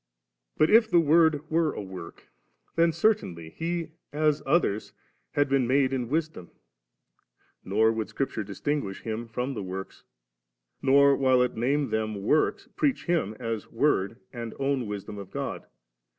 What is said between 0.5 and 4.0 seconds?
But if the Word were a work, then certainly He